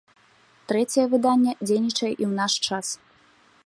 Трэцяе 0.71 1.05
выданне 1.11 1.51
дзейнічае 1.67 2.11
і 2.21 2.23
ў 2.31 2.35
наш 2.43 2.53
час. 2.69 2.85